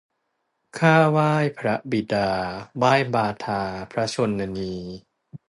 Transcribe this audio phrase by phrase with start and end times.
[0.77, 2.29] ข้าไหว้พระบิดา
[2.77, 3.61] ไหว้บาทา
[3.91, 4.73] พระชนนี